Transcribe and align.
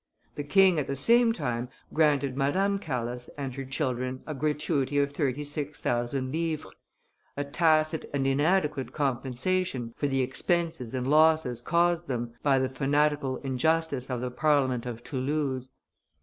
The 0.33 0.43
king 0.43 0.79
at 0.79 0.87
the 0.87 0.95
same 0.95 1.31
time 1.31 1.69
granted 1.93 2.35
Madame 2.35 2.79
Calas 2.79 3.29
and 3.37 3.53
her 3.53 3.63
children 3.63 4.23
a 4.25 4.33
gratuity 4.33 4.97
of 4.97 5.11
thirty 5.13 5.43
six 5.43 5.79
thousand 5.79 6.31
livres, 6.31 6.73
a 7.37 7.43
tacit 7.43 8.09
and 8.11 8.25
inadequate 8.25 8.93
compensation 8.93 9.93
for 9.95 10.07
the 10.07 10.23
expenses 10.23 10.95
and 10.95 11.07
losses 11.07 11.61
caused 11.61 12.07
them 12.07 12.33
by 12.41 12.57
the 12.57 12.67
fanatical 12.67 13.37
injustice 13.43 14.09
of 14.09 14.21
the 14.21 14.31
Parliament 14.31 14.87
of 14.87 15.03
Toulouse. 15.03 15.69